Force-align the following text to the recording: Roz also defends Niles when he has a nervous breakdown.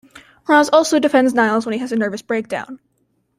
Roz 0.47 0.67
also 0.73 0.97
defends 0.97 1.35
Niles 1.35 1.63
when 1.67 1.73
he 1.73 1.79
has 1.79 1.91
a 1.91 1.95
nervous 1.95 2.23
breakdown. 2.23 2.79